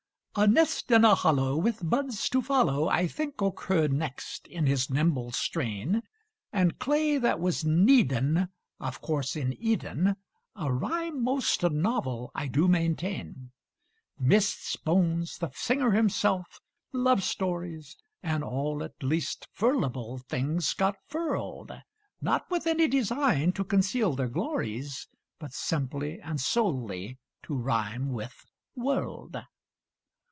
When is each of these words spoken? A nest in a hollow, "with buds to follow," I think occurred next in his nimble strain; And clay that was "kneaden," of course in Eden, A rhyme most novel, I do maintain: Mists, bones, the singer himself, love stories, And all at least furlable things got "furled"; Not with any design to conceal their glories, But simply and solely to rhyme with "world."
A 0.33 0.47
nest 0.47 0.91
in 0.91 1.03
a 1.03 1.13
hollow, 1.13 1.57
"with 1.57 1.89
buds 1.89 2.29
to 2.29 2.41
follow," 2.41 2.87
I 2.87 3.05
think 3.05 3.41
occurred 3.41 3.91
next 3.91 4.47
in 4.47 4.65
his 4.65 4.89
nimble 4.89 5.33
strain; 5.33 6.03
And 6.53 6.79
clay 6.79 7.17
that 7.17 7.37
was 7.41 7.65
"kneaden," 7.65 8.47
of 8.79 9.01
course 9.01 9.35
in 9.35 9.51
Eden, 9.61 10.15
A 10.55 10.71
rhyme 10.71 11.21
most 11.21 11.69
novel, 11.69 12.31
I 12.33 12.47
do 12.47 12.69
maintain: 12.69 13.51
Mists, 14.17 14.77
bones, 14.77 15.37
the 15.37 15.49
singer 15.53 15.91
himself, 15.91 16.61
love 16.93 17.23
stories, 17.23 17.97
And 18.23 18.41
all 18.41 18.85
at 18.85 19.03
least 19.03 19.49
furlable 19.53 20.19
things 20.23 20.73
got 20.73 20.95
"furled"; 21.09 21.73
Not 22.21 22.49
with 22.49 22.65
any 22.67 22.87
design 22.87 23.51
to 23.51 23.65
conceal 23.65 24.13
their 24.13 24.29
glories, 24.29 25.09
But 25.39 25.51
simply 25.51 26.21
and 26.21 26.39
solely 26.39 27.19
to 27.43 27.53
rhyme 27.57 28.13
with 28.13 28.45
"world." 28.77 29.35